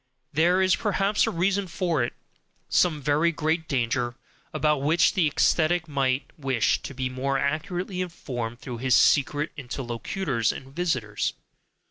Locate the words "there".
0.33-0.63